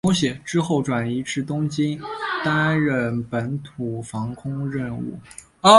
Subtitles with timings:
[0.43, 2.01] 之后转移至东京
[2.43, 5.19] 担任本土防空任务。